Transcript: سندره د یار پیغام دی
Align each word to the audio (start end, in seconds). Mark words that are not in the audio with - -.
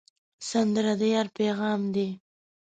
سندره 0.49 0.93
د 0.99 1.01
یار 1.13 1.27
پیغام 1.37 1.81
دی 1.93 2.09